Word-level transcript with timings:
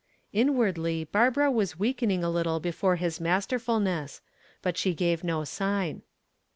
Inwardly 0.33 1.03
Barbara 1.03 1.51
was 1.51 1.77
weakening 1.77 2.23
a 2.23 2.29
little 2.31 2.59
before 2.59 2.95
his 2.95 3.19
masterfulness. 3.19 4.21
But 4.63 4.75
she 4.75 4.95
gave 4.95 5.23
no 5.23 5.43
sign. 5.43 6.01